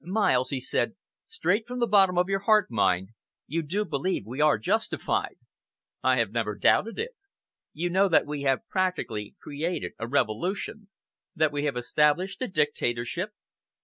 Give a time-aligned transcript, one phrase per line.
[0.03, 0.95] "Miles," he said,
[1.27, 3.09] "straight from the bottom of your heart, mind
[3.45, 5.35] you do believe we are justified?"
[6.01, 7.11] "I have never doubted it."
[7.71, 10.89] "You know that we have practically created a revolution
[11.35, 13.33] that we have established a dictatorship?